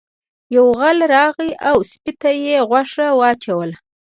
[0.55, 3.77] یو غل راغی او سپي ته یې غوښه واچوله.